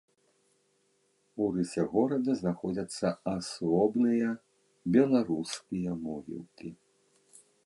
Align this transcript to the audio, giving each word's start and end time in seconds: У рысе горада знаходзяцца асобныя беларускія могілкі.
У 1.43 1.49
рысе 1.57 1.81
горада 1.93 2.31
знаходзяцца 2.41 3.07
асобныя 3.37 4.29
беларускія 4.97 5.91
могілкі. 6.05 6.69